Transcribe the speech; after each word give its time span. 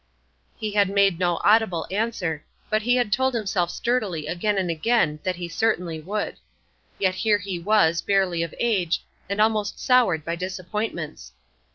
He 0.57 0.71
had 0.71 0.89
made 0.89 1.19
no 1.19 1.39
audible 1.43 1.85
answer, 1.91 2.43
but 2.71 2.81
he 2.81 2.95
had 2.95 3.13
told 3.13 3.35
himself 3.35 3.69
sturdily 3.69 4.25
again 4.25 4.57
and 4.57 4.71
again 4.71 5.19
that 5.21 5.35
he 5.35 5.47
certainly 5.47 5.99
would. 6.01 6.37
Yet 6.97 7.13
here 7.13 7.37
he 7.37 7.59
was, 7.59 8.01
barely 8.01 8.41
of 8.41 8.55
age, 8.59 9.03
and 9.29 9.39
almost 9.39 9.79
soured 9.79 10.25
by 10.25 10.37
disappointments. 10.37 11.33